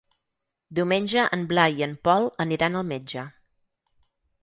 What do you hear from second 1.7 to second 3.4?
i en Pol aniran al metge.